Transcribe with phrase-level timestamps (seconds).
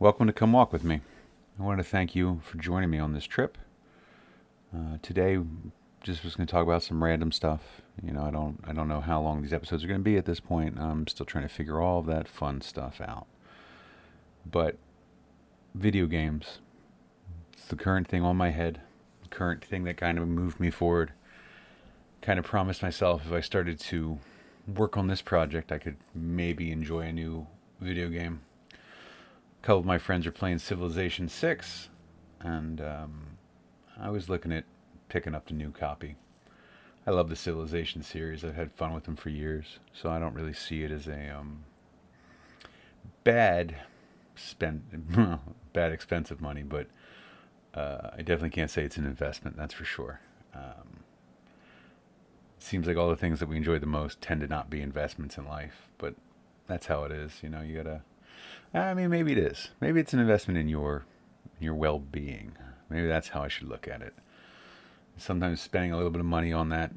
[0.00, 1.02] Welcome to Come Walk with Me.
[1.56, 3.56] I want to thank you for joining me on this trip.
[4.74, 5.38] Uh, today,
[6.02, 7.80] just was going to talk about some random stuff.
[8.02, 10.16] You know, I don't, I don't know how long these episodes are going to be
[10.16, 10.80] at this point.
[10.80, 13.28] I'm still trying to figure all of that fun stuff out.
[14.44, 14.78] But
[15.76, 16.58] video games,
[17.52, 18.80] it's the current thing on my head,
[19.22, 21.12] the current thing that kind of moved me forward.
[22.20, 24.18] Kind of promised myself if I started to
[24.66, 27.46] work on this project, I could maybe enjoy a new
[27.80, 28.40] video game
[29.64, 31.88] couple of my friends are playing Civilization 6,
[32.38, 33.38] and um,
[33.98, 34.64] I was looking at
[35.08, 36.16] picking up the new copy.
[37.06, 38.44] I love the Civilization series.
[38.44, 41.30] I've had fun with them for years, so I don't really see it as a
[41.30, 41.64] um,
[43.24, 43.76] bad
[44.36, 45.40] spend,
[45.72, 46.88] bad expensive money, but
[47.72, 49.56] uh, I definitely can't say it's an investment.
[49.56, 50.20] That's for sure.
[50.54, 51.04] Um,
[52.58, 55.38] seems like all the things that we enjoy the most tend to not be investments
[55.38, 56.14] in life, but
[56.66, 57.42] that's how it is.
[57.42, 58.02] You know, you gotta
[58.74, 59.70] I mean, maybe it is.
[59.80, 61.04] Maybe it's an investment in your
[61.60, 62.52] your well-being.
[62.90, 64.14] Maybe that's how I should look at it.
[65.16, 66.90] Sometimes spending a little bit of money on that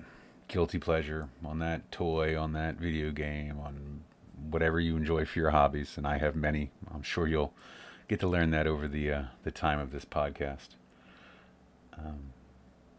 [0.48, 4.02] guilty pleasure, on that toy, on that video game, on
[4.50, 6.72] whatever you enjoy for your hobbies, and I have many.
[6.94, 7.54] I'm sure you'll
[8.08, 10.70] get to learn that over the uh, the time of this podcast.
[11.98, 12.34] Um,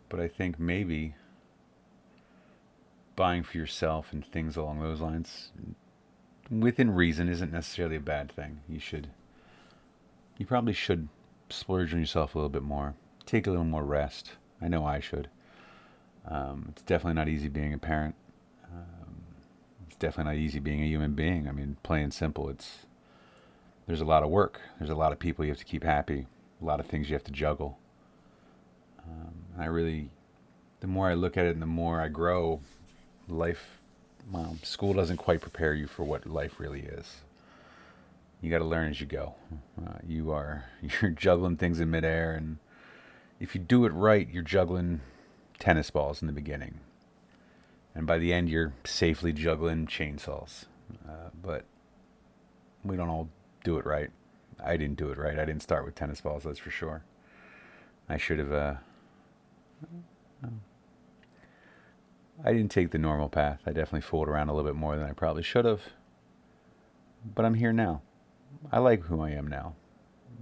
[0.08, 1.14] but I think maybe
[3.16, 5.50] buying for yourself and things along those lines
[6.50, 8.60] within reason isn't necessarily a bad thing.
[8.68, 9.08] You should,
[10.36, 11.08] you probably should
[11.50, 12.94] splurge on yourself a little bit more.
[13.26, 14.32] Take a little more rest.
[14.60, 15.28] I know I should.
[16.26, 18.14] Um, it's definitely not easy being a parent.
[18.64, 19.24] Um,
[19.86, 21.48] it's definitely not easy being a human being.
[21.48, 22.86] I mean, plain simple, it's
[23.86, 24.60] there's a lot of work.
[24.78, 26.26] There's a lot of people you have to keep happy.
[26.60, 27.78] A lot of things you have to juggle.
[28.98, 30.10] Um, I really,
[30.80, 32.60] the more I look at it and the more I grow,
[33.28, 33.77] life
[34.30, 37.18] well, school doesn't quite prepare you for what life really is.
[38.40, 39.34] You got to learn as you go.
[39.80, 40.64] Uh, you are
[41.02, 42.58] you're juggling things in midair, and
[43.40, 45.00] if you do it right, you're juggling
[45.58, 46.80] tennis balls in the beginning,
[47.94, 50.66] and by the end, you're safely juggling chainsaws.
[51.06, 51.64] Uh, but
[52.84, 53.28] we don't all
[53.64, 54.10] do it right.
[54.62, 55.38] I didn't do it right.
[55.38, 57.02] I didn't start with tennis balls, that's for sure.
[58.08, 58.52] I should have.
[58.52, 58.74] Uh,
[62.44, 63.60] I didn't take the normal path.
[63.66, 65.82] I definitely fooled around a little bit more than I probably should have.
[67.34, 68.02] But I'm here now.
[68.70, 69.74] I like who I am now.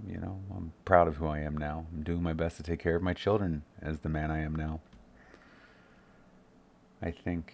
[0.05, 1.87] You know, I'm proud of who I am now.
[1.91, 4.55] I'm doing my best to take care of my children as the man I am
[4.55, 4.79] now.
[7.01, 7.53] I think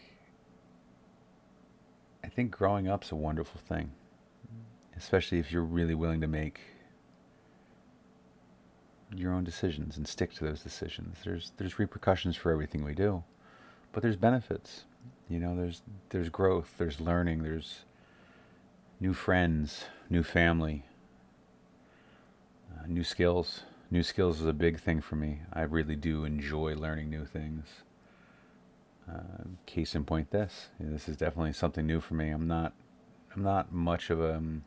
[2.23, 3.91] I think growing up's a wonderful thing.
[4.95, 6.59] Especially if you're really willing to make
[9.15, 11.19] your own decisions and stick to those decisions.
[11.23, 13.23] There's there's repercussions for everything we do
[13.93, 14.83] but there's benefits.
[15.29, 17.85] You know, there's there's growth, there's learning, there's
[18.99, 20.83] new friends, new family,
[22.75, 23.61] uh, new skills.
[23.89, 25.41] New skills is a big thing for me.
[25.53, 27.67] I really do enjoy learning new things.
[29.07, 32.29] Uh, case in point, this this is definitely something new for me.
[32.31, 32.73] I'm not
[33.35, 34.63] I'm not much of a um,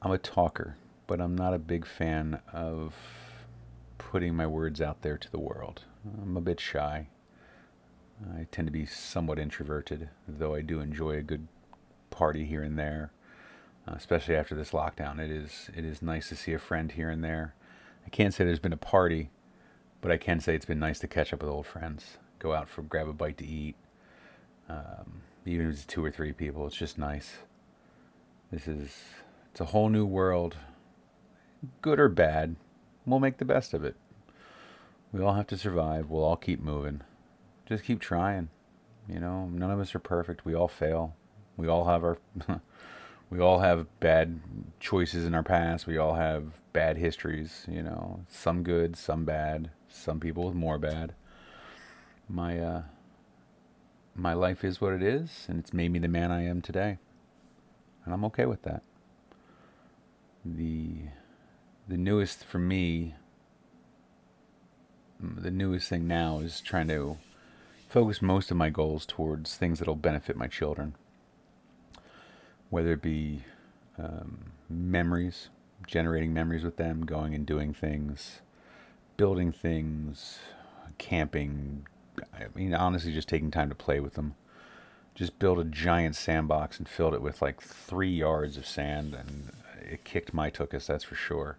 [0.00, 0.76] I'm a talker,
[1.06, 2.94] but I'm not a big fan of
[4.08, 5.82] putting my words out there to the world.
[6.22, 7.08] I'm a bit shy.
[8.34, 11.46] I tend to be somewhat introverted, though I do enjoy a good
[12.08, 13.12] party here and there,
[13.86, 15.18] uh, especially after this lockdown.
[15.20, 17.54] It is it is nice to see a friend here and there.
[18.06, 19.28] I can't say there's been a party,
[20.00, 22.70] but I can say it's been nice to catch up with old friends, go out
[22.70, 23.76] for grab a bite to eat.
[24.70, 27.36] Um, even if it's two or three people, it's just nice.
[28.50, 28.90] This is
[29.50, 30.56] it's a whole new world,
[31.82, 32.56] good or bad.
[33.08, 33.96] We'll make the best of it.
[35.12, 36.10] We all have to survive.
[36.10, 37.00] We'll all keep moving.
[37.66, 38.50] Just keep trying.
[39.08, 40.44] You know, none of us are perfect.
[40.44, 41.16] We all fail.
[41.56, 42.18] We all have our
[43.30, 44.40] we all have bad
[44.78, 45.86] choices in our past.
[45.86, 50.78] We all have bad histories, you know, some good, some bad, some people with more
[50.78, 51.14] bad.
[52.28, 52.82] My uh
[54.14, 56.98] my life is what it is and it's made me the man I am today.
[58.04, 58.82] And I'm okay with that.
[60.44, 60.96] The
[61.88, 63.14] the newest for me
[65.20, 67.18] the newest thing now is trying to
[67.88, 70.94] focus most of my goals towards things that'll benefit my children,
[72.70, 73.42] whether it be
[73.98, 75.48] um, memories,
[75.86, 78.42] generating memories with them, going and doing things,
[79.16, 80.38] building things,
[80.98, 81.86] camping.
[82.32, 84.34] I mean, honestly, just taking time to play with them.
[85.14, 89.50] Just built a giant sandbox and filled it with like three yards of sand, and
[89.80, 91.56] it kicked my tuchus, that's for sure.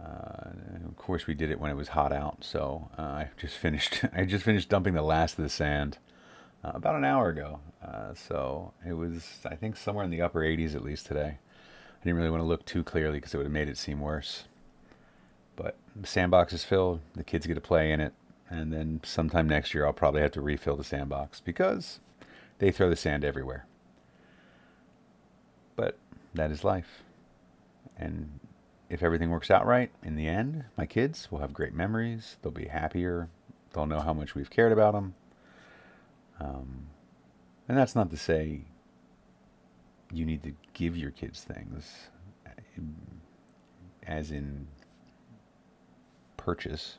[0.00, 0.50] Uh,
[0.86, 2.44] of course, we did it when it was hot out.
[2.44, 4.04] So uh, I just finished.
[4.14, 5.98] I just finished dumping the last of the sand
[6.64, 7.60] uh, about an hour ago.
[7.84, 11.38] Uh, so it was, I think, somewhere in the upper 80s at least today.
[12.00, 14.00] I didn't really want to look too clearly because it would have made it seem
[14.00, 14.44] worse.
[15.56, 17.00] But the sandbox is filled.
[17.14, 18.12] The kids get to play in it.
[18.48, 22.00] And then sometime next year, I'll probably have to refill the sandbox because
[22.58, 23.66] they throw the sand everywhere.
[25.76, 25.98] But
[26.34, 27.02] that is life.
[27.96, 28.38] And
[28.88, 32.36] if everything works out right, in the end, my kids will have great memories.
[32.42, 33.28] They'll be happier.
[33.72, 35.14] They'll know how much we've cared about them.
[36.40, 36.86] Um,
[37.68, 38.62] and that's not to say
[40.12, 42.08] you need to give your kids things,
[44.06, 44.68] as in
[46.36, 46.98] purchase.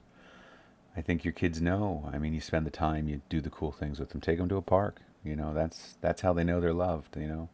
[0.95, 2.09] I think your kids know.
[2.11, 4.21] I mean, you spend the time, you do the cool things with them.
[4.21, 4.99] Take them to a park.
[5.23, 7.17] You know, that's that's how they know they're loved.
[7.17, 7.49] You know,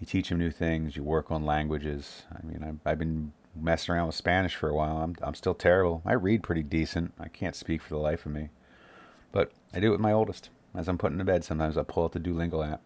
[0.00, 0.96] you teach them new things.
[0.96, 2.22] You work on languages.
[2.32, 4.98] I mean, I've, I've been messing around with Spanish for a while.
[4.98, 6.02] I'm I'm still terrible.
[6.04, 7.14] I read pretty decent.
[7.18, 8.50] I can't speak for the life of me,
[9.32, 10.50] but I do it with my oldest.
[10.74, 12.82] As I'm putting to bed, sometimes I pull out the Duolingo app,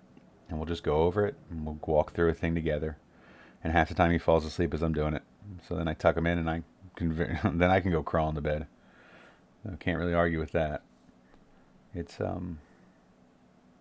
[0.48, 2.96] and we'll just go over it and we'll walk through a thing together.
[3.62, 5.22] And half the time he falls asleep as I'm doing it.
[5.68, 6.62] So then I tuck him in and I
[6.96, 7.16] can
[7.58, 8.66] then I can go crawl into bed.
[9.70, 10.82] I can't really argue with that.
[11.94, 12.58] It's um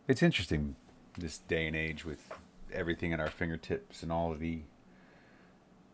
[0.08, 0.76] it's interesting
[1.18, 2.32] this day and age with
[2.74, 4.62] everything at our fingertips and all of the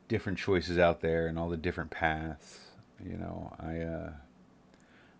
[0.08, 2.60] different choices out there and all the different paths.
[3.04, 4.12] You know, I uh,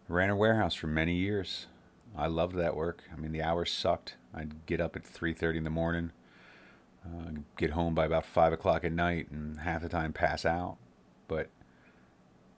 [0.08, 1.68] ran a warehouse for many years.
[2.16, 3.04] I loved that work.
[3.14, 4.16] I mean, the hours sucked.
[4.34, 6.12] I'd get up at 3:30 in the morning,
[7.06, 10.78] uh, get home by about five o'clock at night, and half the time pass out.
[11.28, 11.50] But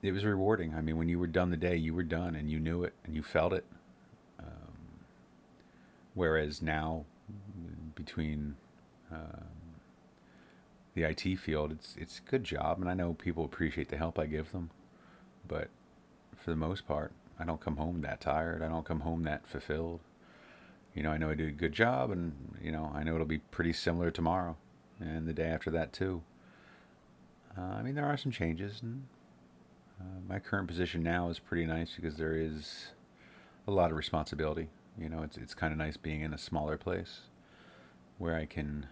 [0.02, 0.74] it was rewarding.
[0.74, 2.94] I mean, when you were done the day, you were done, and you knew it,
[3.04, 3.66] and you felt it.
[4.38, 5.04] Um,
[6.14, 7.04] whereas now,
[7.94, 8.56] between
[9.12, 9.44] um,
[10.94, 14.18] the IT field, it's it's a good job, and I know people appreciate the help
[14.18, 14.70] I give them,
[15.46, 15.68] but
[16.36, 18.62] for the most part, I don't come home that tired.
[18.62, 20.00] I don't come home that fulfilled.
[20.94, 23.26] You know, I know I did a good job, and you know, I know it'll
[23.26, 24.56] be pretty similar tomorrow,
[24.98, 26.22] and the day after that too.
[27.56, 29.04] Uh, I mean, there are some changes, and
[30.00, 32.92] uh, my current position now is pretty nice because there is
[33.66, 34.68] a lot of responsibility.
[34.98, 37.20] You know, it's it's kind of nice being in a smaller place
[38.18, 38.86] where I can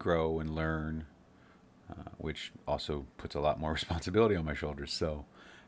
[0.00, 1.06] grow and learn,
[1.88, 4.92] uh, which also puts a lot more responsibility on my shoulders.
[4.92, 5.26] So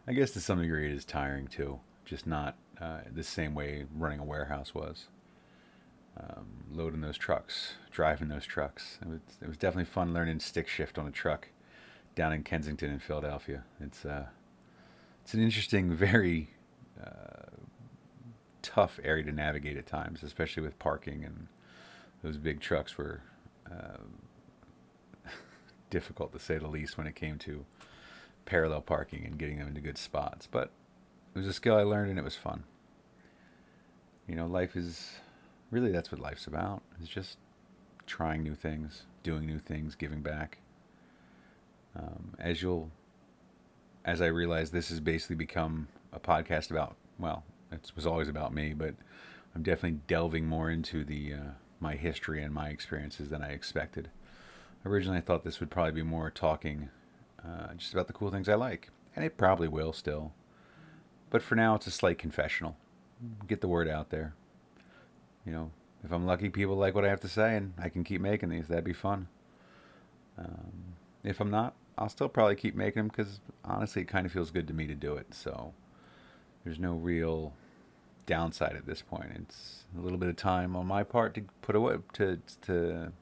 [0.09, 3.87] I guess to some degree it is tiring too, just not uh, the same way
[3.95, 5.07] running a warehouse was.
[6.19, 8.99] Um, loading those trucks, driving those trucks.
[9.01, 11.49] It was, it was definitely fun learning stick shift on a truck
[12.15, 13.65] down in Kensington in Philadelphia.
[13.81, 14.27] It's uh,
[15.23, 16.51] it's an interesting, very
[17.03, 17.57] uh,
[18.61, 21.47] tough area to navigate at times, especially with parking and
[22.23, 23.23] those big trucks were
[23.71, 23.97] uh,
[25.93, 27.67] difficult to say the least when it came to
[28.47, 30.49] parallel parking and getting them into good spots.
[30.51, 30.71] But
[31.35, 32.65] it was a skill I learned and it was fun.
[34.27, 35.11] You know, life is
[35.71, 36.83] really that's what life's about.
[36.99, 37.37] It's just
[38.07, 40.59] trying new things, doing new things, giving back.
[41.95, 42.91] Um, as you'll,
[44.07, 48.55] as I realize this has basically become a podcast about, well, it was always about
[48.55, 48.95] me, but
[49.55, 51.51] I'm definitely delving more into the uh,
[51.81, 54.09] my history and my experiences than I expected.
[54.85, 56.89] Originally, I thought this would probably be more talking
[57.45, 60.33] uh, just about the cool things I like, and it probably will still.
[61.31, 62.77] But for now, it's a slight confessional.
[63.47, 64.35] Get the word out there.
[65.47, 65.71] You know,
[66.05, 68.49] if I'm lucky, people like what I have to say, and I can keep making
[68.49, 68.69] these.
[68.69, 69.29] That'd be fun.
[70.39, 74.33] Um, if I'm not, I'll still probably keep making them because honestly, it kind of
[74.33, 75.35] feels good to me to do it.
[75.35, 75.73] So
[76.65, 77.53] there's no real
[78.27, 79.31] downside at this point.
[79.37, 83.13] It's a little bit of time on my part to put away to to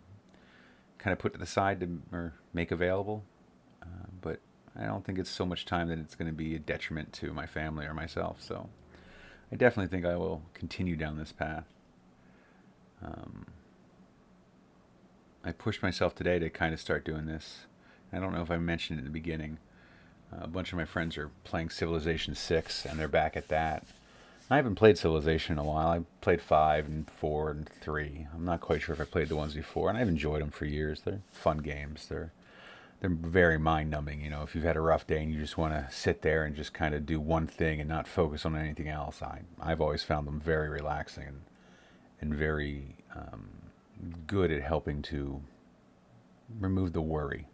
[1.01, 3.25] kind of put to the side to or make available,
[3.83, 4.41] uh, but
[4.79, 7.33] I don't think it's so much time that it's going to be a detriment to
[7.33, 8.41] my family or myself.
[8.41, 8.69] So
[9.51, 11.65] I definitely think I will continue down this path.
[13.03, 13.47] Um,
[15.43, 17.61] I pushed myself today to kind of start doing this.
[18.13, 19.59] I don't know if I mentioned it in the beginning.
[20.33, 23.87] Uh, a bunch of my friends are playing Civilization 6 and they're back at that.
[24.53, 25.89] I haven't played Civilization in a while.
[25.89, 28.27] I played 5 and 4 and 3.
[28.35, 30.65] I'm not quite sure if I played the ones before, and I've enjoyed them for
[30.65, 31.03] years.
[31.03, 32.07] They're fun games.
[32.09, 32.33] They're
[32.99, 34.21] they're very mind numbing.
[34.21, 36.45] You know, if you've had a rough day and you just want to sit there
[36.45, 39.81] and just kind of do one thing and not focus on anything else, I I've
[39.81, 41.41] always found them very relaxing and
[42.21, 43.49] and very um,
[44.27, 45.41] good at helping to
[46.59, 47.47] remove the worry.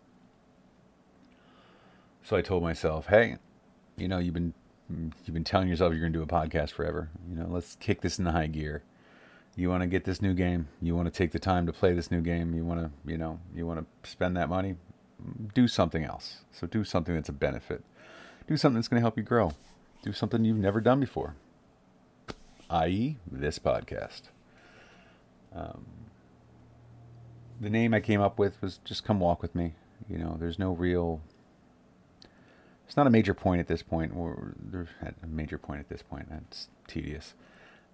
[2.24, 3.36] So I told myself, hey,
[3.96, 4.54] you know, you've been
[4.90, 7.10] you've been telling yourself you're going to do a podcast forever.
[7.28, 8.82] You know, let's kick this in the high gear.
[9.56, 10.68] You want to get this new game.
[10.82, 12.54] You want to take the time to play this new game.
[12.54, 14.76] You want to, you know, you want to spend that money.
[15.54, 16.40] Do something else.
[16.52, 17.82] So do something that's a benefit.
[18.46, 19.52] Do something that's going to help you grow.
[20.02, 21.34] Do something you've never done before.
[22.68, 24.22] I.e., this podcast.
[25.54, 25.86] Um,
[27.60, 29.72] the name I came up with was just come walk with me.
[30.08, 31.22] You know, there's no real.
[32.86, 36.02] It's not a major point at this point, or there's a major point at this
[36.02, 36.30] point.
[36.30, 37.34] That's tedious.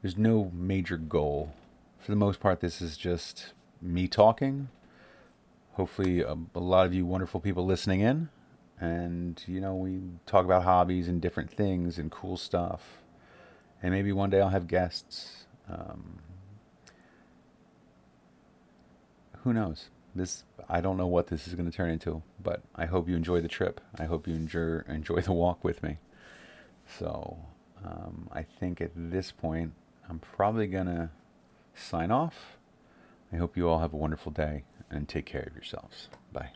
[0.03, 1.55] There's no major goal.
[1.99, 4.69] For the most part, this is just me talking.
[5.75, 8.29] Hopefully, a, a lot of you wonderful people listening in,
[8.79, 12.99] and you know, we talk about hobbies and different things and cool stuff.
[13.83, 15.47] And maybe one day I'll have guests.
[15.69, 16.19] Um,
[19.43, 19.89] who knows?
[20.15, 23.17] This I don't know what this is going to turn into, but I hope you
[23.17, 23.81] enjoy the trip.
[23.99, 25.99] I hope you enjoy enjoy the walk with me.
[26.99, 27.39] So
[27.85, 29.73] um, I think at this point
[30.09, 31.11] I'm probably gonna
[31.75, 32.59] sign off.
[33.33, 36.09] I hope you all have a wonderful day and take care of yourselves.
[36.33, 36.51] Bye.